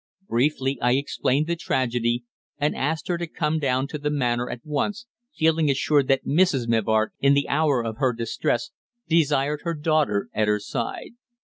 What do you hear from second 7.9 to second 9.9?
her distress, desired her